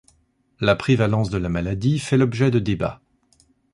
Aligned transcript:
La 0.59 0.75
prévalence 0.75 1.29
de 1.29 1.37
la 1.37 1.47
maladie 1.47 1.99
fait 1.99 2.17
l'objet 2.17 2.49
de 2.49 2.57
débat. 2.57 3.01